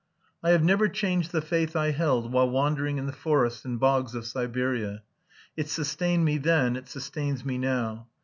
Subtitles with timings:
[0.41, 4.15] "I have never changed the faith I held while wandering in the forests and bogs
[4.15, 5.03] of Siberia.
[5.55, 8.07] It sustained me then it sustains me now.